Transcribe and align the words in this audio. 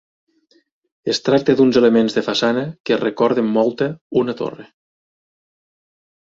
Es 1.11 1.19
tracta 1.27 1.55
d'uns 1.59 1.77
elements 1.81 2.15
de 2.19 2.23
façana 2.29 2.63
que 2.91 2.97
recorden 3.03 3.53
molta 3.59 3.91
una 4.23 4.37
torre. 4.41 4.67